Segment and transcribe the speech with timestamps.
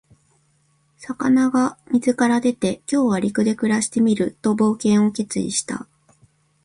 [0.97, 5.87] 魚が水から出て、「今日は陸で暮らしてみる」と冒険を決意した。